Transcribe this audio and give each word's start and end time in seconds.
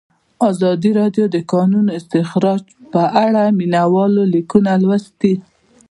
ازادي 0.49 0.91
راډیو 0.99 1.25
د 1.29 1.31
د 1.35 1.37
کانونو 1.51 1.89
استخراج 1.99 2.61
په 2.91 3.01
اړه 3.25 3.41
د 3.47 3.53
مینه 3.57 3.83
والو 3.93 4.23
لیکونه 4.33 4.71
لوستي. 4.83 5.33